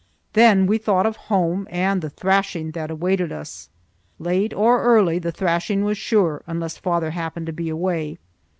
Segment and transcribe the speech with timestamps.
[0.33, 3.69] Then we thought of home and the thrashing that awaited us.
[4.17, 8.17] Late or early, the thrashing was sure, unless father happened to be away.